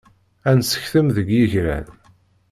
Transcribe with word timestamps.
Ad 0.49 0.55
nessektem 0.57 1.07
deg 1.17 1.27
yigran. 1.35 1.87